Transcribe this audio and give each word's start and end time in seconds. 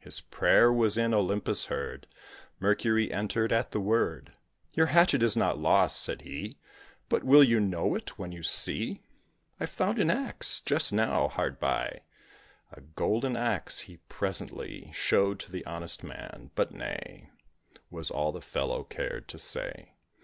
His 0.00 0.20
prayer 0.20 0.72
was 0.72 0.98
in 0.98 1.14
Olympus 1.14 1.66
heard; 1.66 2.08
Mercury 2.58 3.12
entered 3.12 3.52
at 3.52 3.70
the 3.70 3.78
word. 3.78 4.32
"Your 4.74 4.86
hatchet 4.86 5.22
is 5.22 5.36
not 5.36 5.60
lost," 5.60 6.02
said 6.02 6.22
he; 6.22 6.58
"But 7.08 7.22
will 7.22 7.44
you 7.44 7.60
know 7.60 7.94
it, 7.94 8.18
when 8.18 8.32
you 8.32 8.42
see? 8.42 9.04
I 9.60 9.66
found 9.66 10.00
an 10.00 10.10
axe, 10.10 10.60
just 10.60 10.92
now, 10.92 11.28
hard 11.28 11.60
by." 11.60 12.00
A 12.72 12.80
golden 12.80 13.36
axe 13.36 13.78
he 13.86 13.98
presently 14.08 14.90
Showed 14.92 15.38
to 15.38 15.52
the 15.52 15.64
honest 15.66 16.02
man; 16.02 16.50
but 16.56 16.72
"Nay" 16.74 17.30
Was 17.92 18.10
all 18.10 18.32
the 18.32 18.40
fellow 18.40 18.82
cared 18.82 19.28
to 19.28 19.38
say. 19.38 19.92